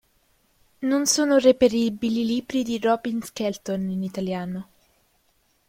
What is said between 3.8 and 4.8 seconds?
in italiano.